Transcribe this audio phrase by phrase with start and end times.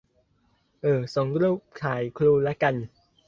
[0.81, 2.75] เอ่อส่งรูปถ่ายครูละกัน!